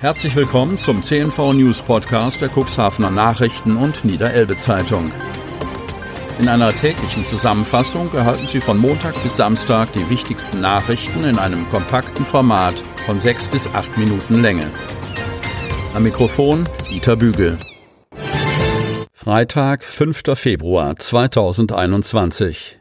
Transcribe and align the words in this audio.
Herzlich 0.00 0.34
willkommen 0.34 0.78
zum 0.78 1.02
CNV 1.02 1.52
News 1.52 1.82
Podcast 1.82 2.40
der 2.40 2.48
Cuxhavener 2.48 3.10
Nachrichten 3.10 3.76
und 3.76 4.02
Niederelbe 4.02 4.56
Zeitung. 4.56 5.12
In 6.38 6.48
einer 6.48 6.72
täglichen 6.72 7.26
Zusammenfassung 7.26 8.10
erhalten 8.14 8.46
Sie 8.46 8.62
von 8.62 8.78
Montag 8.78 9.22
bis 9.22 9.36
Samstag 9.36 9.92
die 9.92 10.08
wichtigsten 10.08 10.62
Nachrichten 10.62 11.24
in 11.24 11.38
einem 11.38 11.68
kompakten 11.68 12.24
Format 12.24 12.76
von 13.04 13.20
sechs 13.20 13.46
bis 13.46 13.66
acht 13.74 13.98
Minuten 13.98 14.40
Länge. 14.40 14.70
Am 15.92 16.02
Mikrofon 16.02 16.66
Dieter 16.88 17.16
Bügel. 17.16 17.58
Freitag, 19.12 19.84
5. 19.84 20.22
Februar 20.32 20.96
2021. 20.96 22.78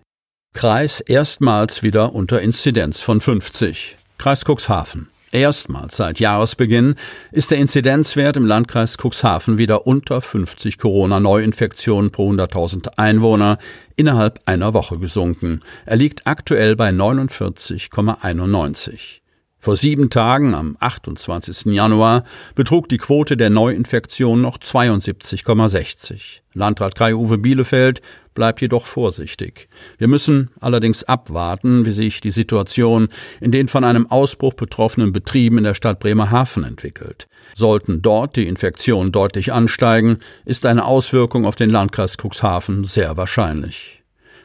Kreis 0.53 1.01
erstmals 1.01 1.83
wieder 1.83 2.15
unter 2.15 2.41
Inzidenz 2.41 3.01
von 3.01 3.19
50. 3.19 3.97
Kreis 4.17 4.45
Cuxhaven. 4.45 5.09
Erstmals 5.31 5.97
seit 5.97 6.19
Jahresbeginn 6.19 6.95
ist 7.31 7.51
der 7.51 7.59
Inzidenzwert 7.59 8.35
im 8.35 8.47
Landkreis 8.47 8.97
Cuxhaven 8.97 9.59
wieder 9.59 9.85
unter 9.85 10.21
50 10.21 10.79
Corona-Neuinfektionen 10.79 12.09
pro 12.09 12.31
100.000 12.31 12.97
Einwohner 12.97 13.59
innerhalb 13.95 14.39
einer 14.45 14.73
Woche 14.73 14.97
gesunken. 14.97 15.61
Er 15.85 15.97
liegt 15.97 16.25
aktuell 16.25 16.75
bei 16.75 16.89
49,91. 16.89 19.19
Vor 19.61 19.75
sieben 19.75 20.09
Tagen, 20.09 20.55
am 20.55 20.77
28. 20.79 21.73
Januar, 21.73 22.23
betrug 22.55 22.87
die 22.89 22.97
Quote 22.97 23.37
der 23.37 23.51
Neuinfektion 23.51 24.41
noch 24.41 24.57
72,60. 24.57 26.39
Landrat 26.53 26.95
Kai-Uwe 26.95 27.37
Bielefeld 27.37 28.01
bleibt 28.39 28.61
jedoch 28.61 28.85
vorsichtig. 28.85 29.67
Wir 29.97 30.07
müssen 30.07 30.49
allerdings 30.61 31.03
abwarten, 31.03 31.85
wie 31.85 31.91
sich 31.91 32.21
die 32.21 32.31
Situation 32.31 33.09
in 33.41 33.51
den 33.51 33.67
von 33.67 33.83
einem 33.83 34.09
Ausbruch 34.09 34.53
betroffenen 34.53 35.11
Betrieben 35.11 35.57
in 35.57 35.65
der 35.65 35.73
Stadt 35.73 35.99
Bremerhaven 35.99 36.63
entwickelt. 36.63 37.27
Sollten 37.53 38.01
dort 38.01 38.37
die 38.37 38.47
Infektionen 38.47 39.11
deutlich 39.11 39.51
ansteigen, 39.51 40.19
ist 40.45 40.65
eine 40.65 40.85
Auswirkung 40.85 41.45
auf 41.45 41.57
den 41.57 41.69
Landkreis 41.69 42.15
Cuxhaven 42.15 42.85
sehr 42.85 43.17
wahrscheinlich. 43.17 43.98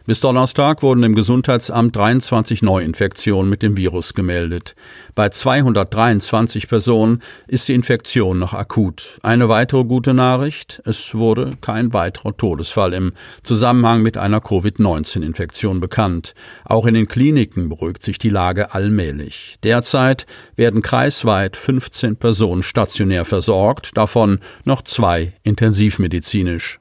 Bis 0.06 0.20
Donnerstag 0.20 0.82
wurden 0.82 1.02
im 1.02 1.14
Gesundheitsamt 1.14 1.96
23 1.96 2.60
Neuinfektionen 2.60 3.48
mit 3.48 3.62
dem 3.62 3.78
Virus 3.78 4.12
gemeldet. 4.12 4.74
Bei 5.14 5.30
223 5.30 6.68
Personen 6.68 7.22
ist 7.46 7.68
die 7.68 7.72
Infektion 7.72 8.38
noch 8.38 8.52
akut. 8.52 9.18
Eine 9.22 9.48
weitere 9.48 9.82
gute 9.84 10.12
Nachricht, 10.12 10.82
es 10.84 11.14
wurde 11.14 11.56
kein 11.62 11.94
weiterer 11.94 12.36
Todesfall 12.36 12.92
im 12.92 13.12
Zusammenhang 13.44 14.02
mit 14.02 14.18
einer 14.18 14.42
Covid-19-Infektion 14.42 15.80
bekannt. 15.80 16.34
Auch 16.66 16.84
in 16.84 16.92
den 16.92 17.08
Kliniken 17.08 17.70
beruhigt 17.70 18.02
sich 18.02 18.18
die 18.18 18.28
Lage 18.28 18.74
allmählich. 18.74 19.56
Derzeit 19.62 20.26
werden 20.54 20.82
kreisweit 20.82 21.56
15 21.56 22.16
Personen 22.16 22.62
stationär 22.62 23.24
versorgt, 23.24 23.96
davon 23.96 24.40
noch 24.66 24.82
zwei 24.82 25.32
intensivmedizinisch. 25.44 26.78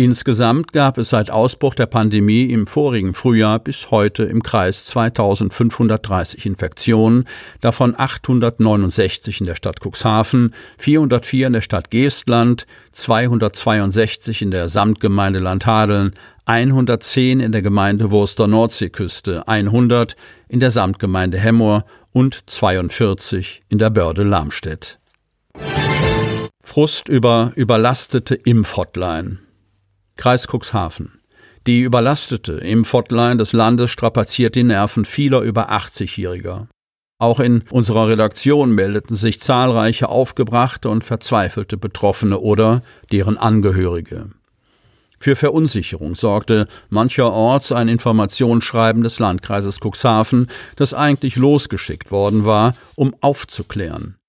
Insgesamt 0.00 0.72
gab 0.72 0.96
es 0.96 1.10
seit 1.10 1.30
Ausbruch 1.30 1.74
der 1.74 1.84
Pandemie 1.84 2.44
im 2.44 2.66
vorigen 2.66 3.12
Frühjahr 3.12 3.58
bis 3.58 3.90
heute 3.90 4.22
im 4.22 4.42
Kreis 4.42 4.86
2530 4.86 6.46
Infektionen, 6.46 7.26
davon 7.60 7.92
869 7.94 9.40
in 9.40 9.46
der 9.46 9.56
Stadt 9.56 9.80
Cuxhaven, 9.84 10.54
404 10.78 11.48
in 11.48 11.52
der 11.52 11.60
Stadt 11.60 11.90
Geestland, 11.90 12.66
262 12.92 14.40
in 14.40 14.50
der 14.50 14.70
Samtgemeinde 14.70 15.38
Landhadeln, 15.38 16.14
110 16.46 17.40
in 17.40 17.52
der 17.52 17.60
Gemeinde 17.60 18.10
Wurster 18.10 18.46
Nordseeküste, 18.46 19.46
100 19.46 20.16
in 20.48 20.60
der 20.60 20.70
Samtgemeinde 20.70 21.38
Hemmoor 21.38 21.84
und 22.14 22.48
42 22.48 23.64
in 23.68 23.76
der 23.76 23.90
Börde 23.90 24.22
Lamstedt. 24.22 24.98
Frust 26.62 27.10
über 27.10 27.52
überlastete 27.54 28.34
Impfhotline. 28.34 29.40
Kreis 30.20 30.46
Cuxhaven. 30.46 31.18
Die 31.66 31.80
überlastete 31.80 32.52
Impfhotline 32.52 33.38
des 33.38 33.54
Landes 33.54 33.90
strapaziert 33.90 34.54
die 34.54 34.64
Nerven 34.64 35.06
vieler 35.06 35.40
über 35.40 35.72
80-Jähriger. 35.72 36.66
Auch 37.18 37.40
in 37.40 37.64
unserer 37.70 38.08
Redaktion 38.08 38.72
meldeten 38.72 39.16
sich 39.16 39.40
zahlreiche 39.40 40.10
aufgebrachte 40.10 40.90
und 40.90 41.04
verzweifelte 41.04 41.78
Betroffene 41.78 42.38
oder 42.38 42.82
deren 43.10 43.38
Angehörige. 43.38 44.28
Für 45.18 45.36
Verunsicherung 45.36 46.14
sorgte 46.14 46.68
mancherorts 46.90 47.72
ein 47.72 47.88
Informationsschreiben 47.88 49.02
des 49.02 49.20
Landkreises 49.20 49.78
Cuxhaven, 49.80 50.48
das 50.76 50.92
eigentlich 50.92 51.36
losgeschickt 51.36 52.10
worden 52.10 52.44
war, 52.44 52.74
um 52.94 53.14
aufzuklären. 53.22 54.19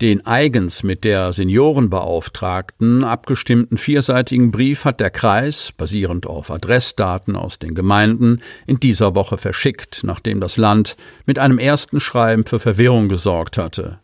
Den 0.00 0.26
eigens 0.26 0.82
mit 0.82 1.04
der 1.04 1.32
Seniorenbeauftragten 1.32 3.04
abgestimmten 3.04 3.78
vierseitigen 3.78 4.50
Brief 4.50 4.84
hat 4.84 4.98
der 4.98 5.10
Kreis, 5.10 5.70
basierend 5.70 6.26
auf 6.26 6.50
Adressdaten 6.50 7.36
aus 7.36 7.60
den 7.60 7.76
Gemeinden, 7.76 8.40
in 8.66 8.80
dieser 8.80 9.14
Woche 9.14 9.38
verschickt, 9.38 10.00
nachdem 10.02 10.40
das 10.40 10.56
Land 10.56 10.96
mit 11.26 11.38
einem 11.38 11.60
ersten 11.60 12.00
Schreiben 12.00 12.44
für 12.44 12.58
Verwirrung 12.58 13.08
gesorgt 13.08 13.56
hatte. 13.56 14.00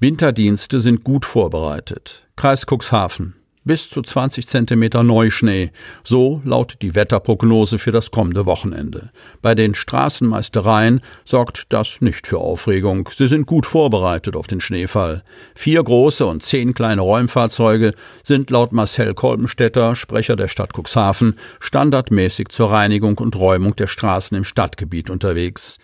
Winterdienste 0.00 0.80
sind 0.80 1.04
gut 1.04 1.26
vorbereitet. 1.26 2.26
Kreis 2.36 2.64
Cuxhaven 2.66 3.34
bis 3.64 3.88
zu 3.88 4.02
20 4.02 4.46
Zentimeter 4.46 5.02
Neuschnee. 5.02 5.70
So 6.02 6.42
lautet 6.44 6.82
die 6.82 6.94
Wetterprognose 6.94 7.78
für 7.78 7.92
das 7.92 8.10
kommende 8.10 8.46
Wochenende. 8.46 9.10
Bei 9.40 9.54
den 9.54 9.74
Straßenmeistereien 9.74 11.00
sorgt 11.24 11.72
das 11.72 12.00
nicht 12.00 12.26
für 12.26 12.38
Aufregung. 12.38 13.08
Sie 13.12 13.26
sind 13.26 13.46
gut 13.46 13.66
vorbereitet 13.66 14.36
auf 14.36 14.46
den 14.46 14.60
Schneefall. 14.60 15.22
Vier 15.54 15.82
große 15.82 16.26
und 16.26 16.42
zehn 16.42 16.74
kleine 16.74 17.02
Räumfahrzeuge 17.02 17.94
sind 18.22 18.50
laut 18.50 18.72
Marcel 18.72 19.14
Kolbenstädter, 19.14 19.96
Sprecher 19.96 20.36
der 20.36 20.48
Stadt 20.48 20.72
Cuxhaven, 20.76 21.36
standardmäßig 21.60 22.48
zur 22.48 22.72
Reinigung 22.72 23.18
und 23.18 23.36
Räumung 23.36 23.76
der 23.76 23.86
Straßen 23.86 24.36
im 24.36 24.44
Stadtgebiet 24.44 25.10
unterwegs. 25.10 25.78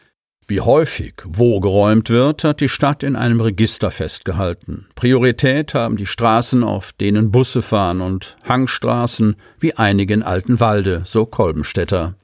Wie 0.50 0.62
häufig 0.62 1.12
wo 1.26 1.60
geräumt 1.60 2.08
wird, 2.08 2.42
hat 2.42 2.60
die 2.60 2.70
Stadt 2.70 3.02
in 3.02 3.16
einem 3.16 3.38
Register 3.38 3.90
festgehalten. 3.90 4.86
Priorität 4.94 5.74
haben 5.74 5.96
die 5.96 6.06
Straßen, 6.06 6.64
auf 6.64 6.94
denen 6.94 7.30
Busse 7.30 7.60
fahren 7.60 8.00
und 8.00 8.38
Hangstraßen 8.48 9.36
wie 9.60 9.74
einige 9.74 10.14
in 10.14 10.22
Altenwalde, 10.22 11.02
so 11.04 11.26
Kolbenstädter. 11.26 12.14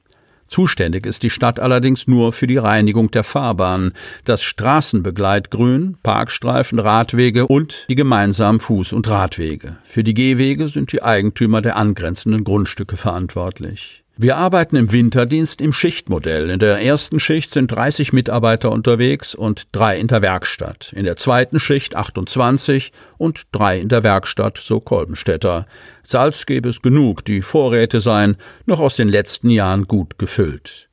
Zuständig 0.47 1.05
ist 1.05 1.21
die 1.21 1.29
Stadt 1.29 1.59
allerdings 1.59 2.07
nur 2.07 2.31
für 2.31 2.47
die 2.47 2.57
Reinigung 2.57 3.11
der 3.11 3.23
Fahrbahn, 3.23 3.93
das 4.23 4.41
Straßenbegleitgrün, 4.41 5.97
Parkstreifen, 6.01 6.79
Radwege 6.79 7.45
und 7.45 7.85
die 7.89 7.95
gemeinsamen 7.95 8.59
Fuß- 8.59 8.95
und 8.95 9.07
Radwege. 9.07 9.77
Für 9.83 10.03
die 10.03 10.15
Gehwege 10.15 10.67
sind 10.67 10.91
die 10.91 11.03
Eigentümer 11.03 11.61
der 11.61 11.75
angrenzenden 11.75 12.43
Grundstücke 12.43 12.97
verantwortlich. 12.97 14.04
Wir 14.17 14.37
arbeiten 14.37 14.77
im 14.77 14.93
Winterdienst 14.93 15.59
im 15.59 15.73
Schichtmodell. 15.73 16.49
In 16.49 16.59
der 16.59 16.81
ersten 16.81 17.19
Schicht 17.19 17.53
sind 17.53 17.67
30 17.67 18.13
Mitarbeiter 18.13 18.71
unterwegs 18.71 19.35
und 19.35 19.67
drei 19.73 19.99
in 19.99 20.07
der 20.07 20.21
Werkstatt. 20.21 20.93
In 20.95 21.03
der 21.03 21.17
zweiten 21.17 21.59
Schicht 21.59 21.95
28 21.95 22.93
und 23.17 23.43
drei 23.51 23.77
in 23.77 23.89
der 23.89 24.03
Werkstatt, 24.03 24.57
so 24.57 24.79
Kolbenstädter. 24.79 25.65
Salz 26.03 26.45
gäbe 26.45 26.69
es 26.69 26.81
genug, 26.81 27.25
die 27.25 27.41
Vorräte 27.41 27.99
seien 27.99 28.37
noch 28.65 28.79
aus 28.79 28.95
den 28.95 29.09
letzten 29.09 29.49
Jahren 29.49 29.83
gut 29.83 30.17
gefüllt. 30.17 30.87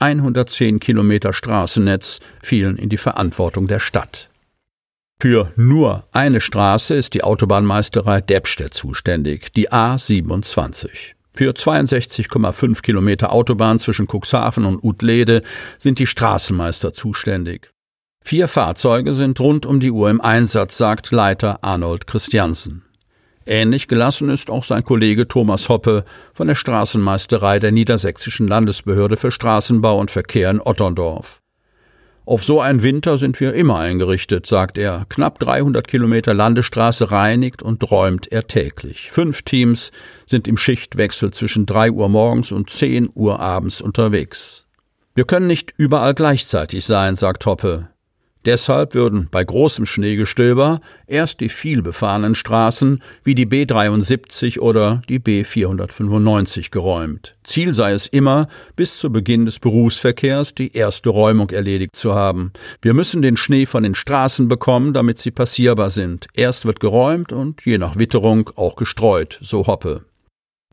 110 0.00 0.80
Kilometer 0.80 1.32
Straßennetz 1.32 2.18
fielen 2.42 2.76
in 2.78 2.88
die 2.88 2.98
Verantwortung 2.98 3.68
der 3.68 3.78
Stadt. 3.78 4.28
Für 5.22 5.52
nur 5.56 6.04
eine 6.12 6.40
Straße 6.40 6.94
ist 6.96 7.14
die 7.14 7.22
Autobahnmeisterei 7.22 8.20
Deppstedt 8.20 8.74
zuständig, 8.74 9.52
die 9.52 9.70
A27. 9.70 11.15
Für 11.36 11.52
62,5 11.52 12.80
Kilometer 12.80 13.30
Autobahn 13.30 13.78
zwischen 13.78 14.08
Cuxhaven 14.08 14.64
und 14.64 14.82
Utlede 14.82 15.42
sind 15.78 15.98
die 15.98 16.06
Straßenmeister 16.06 16.94
zuständig. 16.94 17.68
Vier 18.24 18.48
Fahrzeuge 18.48 19.14
sind 19.14 19.38
rund 19.38 19.66
um 19.66 19.78
die 19.78 19.90
Uhr 19.90 20.08
im 20.08 20.22
Einsatz, 20.22 20.78
sagt 20.78 21.10
Leiter 21.10 21.62
Arnold 21.62 22.06
Christiansen. 22.06 22.86
Ähnlich 23.44 23.86
gelassen 23.86 24.30
ist 24.30 24.50
auch 24.50 24.64
sein 24.64 24.82
Kollege 24.82 25.28
Thomas 25.28 25.68
Hoppe 25.68 26.04
von 26.32 26.48
der 26.48 26.56
Straßenmeisterei 26.56 27.58
der 27.58 27.70
Niedersächsischen 27.70 28.48
Landesbehörde 28.48 29.18
für 29.18 29.30
Straßenbau 29.30 30.00
und 30.00 30.10
Verkehr 30.10 30.50
in 30.50 30.60
Otterndorf. 30.60 31.42
Auf 32.26 32.42
so 32.42 32.60
einen 32.60 32.82
Winter 32.82 33.18
sind 33.18 33.38
wir 33.38 33.54
immer 33.54 33.78
eingerichtet, 33.78 34.46
sagt 34.46 34.78
er. 34.78 35.06
Knapp 35.08 35.38
300 35.38 35.86
Kilometer 35.86 36.34
Landesstraße 36.34 37.12
reinigt 37.12 37.62
und 37.62 37.88
räumt 37.88 38.32
er 38.32 38.48
täglich. 38.48 39.12
Fünf 39.12 39.42
Teams 39.42 39.92
sind 40.26 40.48
im 40.48 40.56
Schichtwechsel 40.56 41.32
zwischen 41.32 41.66
3 41.66 41.92
Uhr 41.92 42.08
morgens 42.08 42.50
und 42.50 42.68
10 42.68 43.10
Uhr 43.14 43.38
abends 43.38 43.80
unterwegs. 43.80 44.66
Wir 45.14 45.24
können 45.24 45.46
nicht 45.46 45.72
überall 45.76 46.14
gleichzeitig 46.14 46.84
sein, 46.84 47.14
sagt 47.14 47.46
Hoppe. 47.46 47.90
Deshalb 48.46 48.94
würden 48.94 49.26
bei 49.30 49.42
großem 49.42 49.86
Schneegestöber 49.86 50.80
erst 51.08 51.40
die 51.40 51.48
vielbefahrenen 51.48 52.36
Straßen 52.36 53.02
wie 53.24 53.34
die 53.34 53.46
B73 53.46 54.60
oder 54.60 55.02
die 55.08 55.18
B495 55.18 56.70
geräumt. 56.70 57.36
Ziel 57.42 57.74
sei 57.74 57.92
es 57.92 58.06
immer, 58.06 58.46
bis 58.76 58.98
zu 58.98 59.10
Beginn 59.10 59.46
des 59.46 59.58
Berufsverkehrs 59.58 60.54
die 60.54 60.76
erste 60.76 61.10
Räumung 61.10 61.50
erledigt 61.50 61.96
zu 61.96 62.14
haben. 62.14 62.52
Wir 62.80 62.94
müssen 62.94 63.20
den 63.20 63.36
Schnee 63.36 63.66
von 63.66 63.82
den 63.82 63.96
Straßen 63.96 64.46
bekommen, 64.46 64.92
damit 64.94 65.18
sie 65.18 65.32
passierbar 65.32 65.90
sind. 65.90 66.28
Erst 66.34 66.66
wird 66.66 66.78
geräumt 66.78 67.32
und 67.32 67.66
je 67.66 67.78
nach 67.78 67.96
Witterung 67.96 68.50
auch 68.54 68.76
gestreut, 68.76 69.40
so 69.42 69.66
Hoppe. 69.66 70.04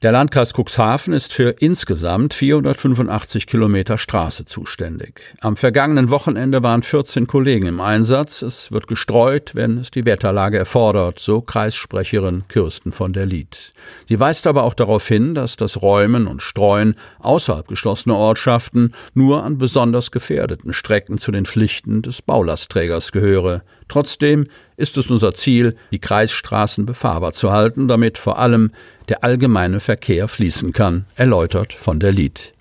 Der 0.03 0.11
Landkreis 0.11 0.51
Cuxhaven 0.51 1.13
ist 1.13 1.31
für 1.31 1.51
insgesamt 1.59 2.33
485 2.33 3.47
Kilometer 3.47 3.97
Straße 3.97 4.43
zuständig. 4.43 5.21
Am 5.39 5.55
vergangenen 5.55 6.09
Wochenende 6.09 6.61
waren 6.61 6.83
14 6.83 7.25
Kollegen 7.25 7.67
im 7.67 7.79
Einsatz. 7.79 8.41
Es 8.41 8.69
wird 8.69 8.87
gestreut, 8.87 9.55
wenn 9.55 9.77
es 9.77 9.91
die 9.91 10.03
Wetterlage 10.03 10.57
erfordert, 10.57 11.19
so 11.19 11.39
Kreissprecherin 11.39 12.43
Kirsten 12.49 12.91
von 12.91 13.13
der 13.13 13.25
Lied. 13.25 13.71
Sie 14.09 14.19
weist 14.19 14.45
aber 14.45 14.63
auch 14.63 14.73
darauf 14.73 15.07
hin, 15.07 15.35
dass 15.35 15.55
das 15.55 15.81
Räumen 15.81 16.27
und 16.27 16.41
Streuen 16.41 16.95
außerhalb 17.19 17.69
geschlossener 17.69 18.17
Ortschaften 18.17 18.93
nur 19.13 19.45
an 19.45 19.57
besonders 19.57 20.11
gefährdeten 20.11 20.73
Strecken 20.73 21.17
zu 21.17 21.31
den 21.31 21.45
Pflichten 21.45 22.01
des 22.01 22.21
Baulastträgers 22.21 23.13
gehöre. 23.13 23.63
Trotzdem 23.87 24.47
ist 24.75 24.97
es 24.97 25.09
unser 25.09 25.33
Ziel, 25.33 25.77
die 25.91 25.99
Kreisstraßen 25.99 26.85
befahrbar 26.85 27.31
zu 27.31 27.53
halten, 27.53 27.87
damit 27.87 28.17
vor 28.17 28.39
allem 28.39 28.71
der 29.09 29.23
allgemeine 29.23 29.79
Verkehr 29.79 30.27
fließen 30.27 30.73
kann, 30.73 31.05
erläutert 31.15 31.73
von 31.73 31.99
der 31.99 32.11
Lied. 32.11 32.53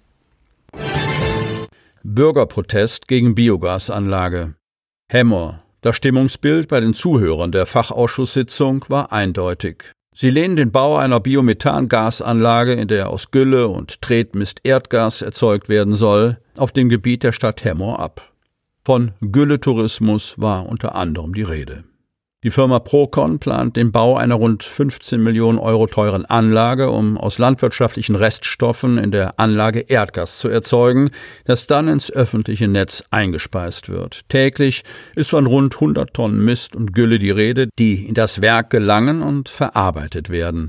Bürgerprotest 2.03 3.07
gegen 3.07 3.35
Biogasanlage. 3.35 4.55
Hemmer. 5.09 5.63
Das 5.83 5.97
Stimmungsbild 5.97 6.69
bei 6.69 6.81
den 6.81 6.95
Zuhörern 6.95 7.53
der 7.53 7.67
Fachausschusssitzung 7.67 8.85
war 8.89 9.13
eindeutig. 9.13 9.93
Sie 10.15 10.31
lehnen 10.31 10.57
den 10.57 10.71
Bau 10.71 10.97
einer 10.97 11.21
Biomethangasanlage, 11.21 12.75
in 12.75 12.87
der 12.87 13.09
aus 13.09 13.31
Gülle 13.31 13.69
und 13.69 14.03
Tretmist 14.03 14.61
Erdgas 14.63 15.23
erzeugt 15.23 15.69
werden 15.69 15.95
soll, 15.95 16.39
auf 16.57 16.71
dem 16.71 16.89
Gebiet 16.89 17.23
der 17.23 17.33
Stadt 17.33 17.65
Hemmer 17.65 17.99
ab. 17.99 18.33
Von 18.85 19.13
Gülletourismus 19.21 20.35
war 20.39 20.67
unter 20.67 20.95
anderem 20.95 21.35
die 21.35 21.43
Rede. 21.43 21.85
Die 22.45 22.51
Firma 22.51 22.81
Procon 22.81 23.39
plant 23.39 23.77
den 23.77 23.93
Bau 23.93 24.17
einer 24.17 24.35
rund 24.35 24.65
15 24.65 25.23
Millionen 25.23 25.61
Euro 25.61 25.87
teuren 25.87 26.25
Anlage, 26.25 26.91
um 26.91 27.17
aus 27.17 27.39
landwirtschaftlichen 27.39 28.17
Reststoffen 28.17 28.99
in 28.99 29.13
der 29.13 29.39
Anlage 29.39 29.79
Erdgas 29.79 30.39
zu 30.39 30.49
erzeugen, 30.49 31.11
das 31.45 31.69
dann 31.69 31.87
ins 31.87 32.11
öffentliche 32.11 32.67
Netz 32.67 33.05
eingespeist 33.13 33.89
wird. 33.89 34.29
Täglich 34.29 34.83
ist 35.15 35.31
von 35.31 35.47
rund 35.47 35.77
100 35.77 36.13
Tonnen 36.15 36.45
Mist 36.45 36.75
und 36.75 36.93
Gülle 36.93 37.21
die 37.21 37.31
Rede, 37.31 37.69
die 37.79 38.09
in 38.09 38.15
das 38.15 38.43
Werk 38.43 38.71
gelangen 38.71 39.23
und 39.23 39.49
verarbeitet 39.49 40.29
werden. 40.29 40.69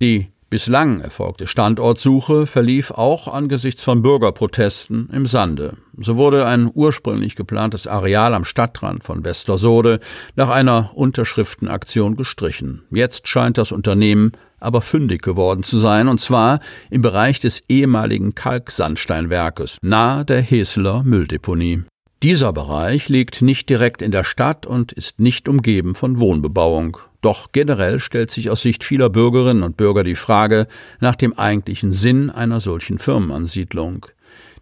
Die 0.00 0.32
Bislang 0.52 1.00
erfolgte 1.00 1.46
Standortsuche 1.46 2.46
verlief 2.46 2.90
auch 2.90 3.26
angesichts 3.26 3.82
von 3.82 4.02
Bürgerprotesten 4.02 5.08
im 5.10 5.24
Sande. 5.24 5.78
So 5.96 6.18
wurde 6.18 6.44
ein 6.44 6.70
ursprünglich 6.70 7.36
geplantes 7.36 7.86
Areal 7.86 8.34
am 8.34 8.44
Stadtrand 8.44 9.02
von 9.02 9.24
Westersode 9.24 9.98
nach 10.36 10.50
einer 10.50 10.90
Unterschriftenaktion 10.94 12.16
gestrichen. 12.16 12.82
Jetzt 12.90 13.28
scheint 13.28 13.56
das 13.56 13.72
Unternehmen 13.72 14.32
aber 14.60 14.82
fündig 14.82 15.22
geworden 15.22 15.62
zu 15.62 15.78
sein, 15.78 16.06
und 16.06 16.20
zwar 16.20 16.60
im 16.90 17.00
Bereich 17.00 17.40
des 17.40 17.62
ehemaligen 17.70 18.34
Kalksandsteinwerkes 18.34 19.78
nahe 19.80 20.26
der 20.26 20.42
Heseler 20.42 21.02
Mülldeponie. 21.02 21.84
Dieser 22.22 22.52
Bereich 22.52 23.08
liegt 23.08 23.42
nicht 23.42 23.68
direkt 23.68 24.00
in 24.00 24.12
der 24.12 24.22
Stadt 24.22 24.64
und 24.64 24.92
ist 24.92 25.18
nicht 25.18 25.48
umgeben 25.48 25.96
von 25.96 26.20
Wohnbebauung. 26.20 26.98
Doch 27.20 27.50
generell 27.50 27.98
stellt 27.98 28.30
sich 28.30 28.48
aus 28.48 28.62
Sicht 28.62 28.84
vieler 28.84 29.10
Bürgerinnen 29.10 29.64
und 29.64 29.76
Bürger 29.76 30.04
die 30.04 30.14
Frage 30.14 30.68
nach 31.00 31.16
dem 31.16 31.36
eigentlichen 31.36 31.90
Sinn 31.90 32.30
einer 32.30 32.60
solchen 32.60 33.00
Firmenansiedlung. 33.00 34.06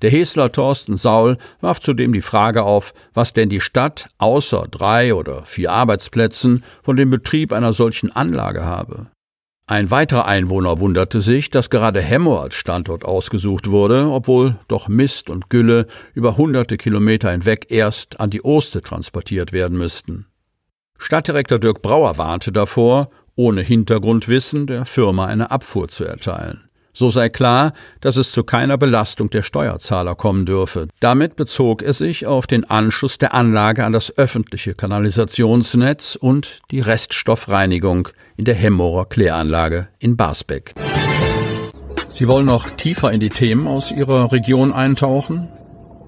Der 0.01 0.09
Hesler 0.09 0.51
Thorsten 0.51 0.97
Saul 0.97 1.37
warf 1.61 1.81
zudem 1.81 2.15
die 2.15 2.23
Frage 2.23 2.63
auf, 2.63 2.95
was 3.13 3.35
denn 3.35 3.51
die 3.51 3.61
Stadt 3.61 4.09
außer 4.17 4.67
drei 4.71 5.13
oder 5.15 5.45
vier 5.45 5.71
Arbeitsplätzen 5.71 6.65
von 6.83 6.97
dem 6.97 7.11
Betrieb 7.11 7.53
einer 7.53 7.75
solchen 7.75 8.11
Anlage 8.11 8.65
habe. 8.65 9.09
Ein 9.71 9.93
weiterer 9.93 10.27
Einwohner 10.27 10.81
wunderte 10.81 11.21
sich, 11.21 11.49
dass 11.49 11.71
gerade 11.71 12.03
Hemmo 12.03 12.41
als 12.41 12.57
Standort 12.57 13.05
ausgesucht 13.05 13.71
wurde, 13.71 14.11
obwohl 14.11 14.57
doch 14.67 14.89
Mist 14.89 15.31
und 15.31 15.49
Gülle 15.49 15.87
über 16.13 16.37
hunderte 16.37 16.77
Kilometer 16.77 17.31
hinweg 17.31 17.67
erst 17.69 18.19
an 18.19 18.31
die 18.31 18.43
Oste 18.43 18.83
transportiert 18.83 19.53
werden 19.53 19.79
müssten. 19.79 20.27
Stadtdirektor 20.99 21.61
Dirk 21.61 21.83
Brauer 21.83 22.19
warnte 22.19 22.51
davor, 22.51 23.11
ohne 23.37 23.61
Hintergrundwissen 23.61 24.67
der 24.67 24.87
Firma 24.87 25.27
eine 25.27 25.53
Abfuhr 25.53 25.87
zu 25.87 26.05
erteilen. 26.05 26.69
So 26.93 27.11
sei 27.11 27.29
klar, 27.29 27.73
dass 28.01 28.17
es 28.17 28.33
zu 28.33 28.43
keiner 28.43 28.79
Belastung 28.79 29.31
der 29.31 29.43
Steuerzahler 29.43 30.15
kommen 30.15 30.47
dürfe. 30.47 30.89
Damit 31.01 31.37
bezog 31.37 31.83
er 31.83 31.93
sich 31.93 32.27
auf 32.27 32.47
den 32.47 32.69
Anschluss 32.69 33.19
der 33.19 33.35
Anlage 33.35 33.85
an 33.85 33.93
das 33.93 34.17
öffentliche 34.17 34.75
Kanalisationsnetz 34.75 36.17
und 36.17 36.61
die 36.71 36.81
Reststoffreinigung 36.81 38.09
in 38.37 38.45
der 38.45 38.55
Hemmorer 38.55 39.07
Kläranlage 39.07 39.89
in 39.99 40.17
Basbeck. 40.17 40.75
Sie 42.09 42.27
wollen 42.27 42.47
noch 42.47 42.71
tiefer 42.71 43.13
in 43.13 43.21
die 43.21 43.29
Themen 43.29 43.69
aus 43.69 43.93
Ihrer 43.93 44.33
Region 44.33 44.73
eintauchen? 44.73 45.49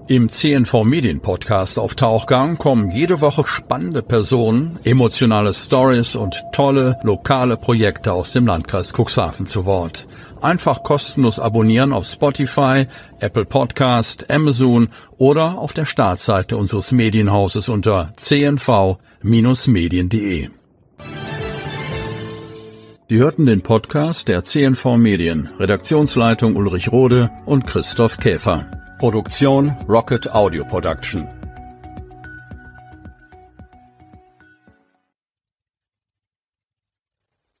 Im 0.07 0.27
CNV 0.27 0.83
Medien 0.83 1.21
Podcast 1.21 1.79
auf 1.79 1.95
Tauchgang 1.95 2.57
kommen 2.57 2.91
jede 2.91 3.21
Woche 3.21 3.47
spannende 3.47 4.01
Personen, 4.01 4.77
emotionale 4.83 5.53
Stories 5.53 6.17
und 6.17 6.35
tolle 6.51 6.99
lokale 7.03 7.55
Projekte 7.55 8.11
aus 8.11 8.33
dem 8.33 8.45
Landkreis 8.45 8.91
Cuxhaven 8.93 9.45
zu 9.45 9.65
Wort. 9.65 10.07
Einfach 10.43 10.83
kostenlos 10.83 11.39
abonnieren 11.39 11.91
auf 11.93 12.05
Spotify, 12.05 12.85
Apple 13.19 13.45
Podcast, 13.45 14.29
Amazon 14.29 14.89
oder 15.17 15.57
auf 15.57 15.71
der 15.71 15.85
Startseite 15.85 16.57
unseres 16.57 16.91
Medienhauses 16.91 17.69
unter 17.69 18.11
cnv-medien.de. 18.17 20.49
Sie 23.09 23.17
hörten 23.17 23.45
den 23.45 23.61
Podcast 23.61 24.27
der 24.27 24.43
CNV 24.43 24.97
Medien, 24.97 25.49
Redaktionsleitung 25.59 26.57
Ulrich 26.57 26.91
Rode 26.91 27.31
und 27.45 27.65
Christoph 27.65 28.17
Käfer. 28.17 28.65
Produktion 28.99 29.69
Rocket 29.87 30.33
Audio 30.33 30.65
Production. 30.65 31.25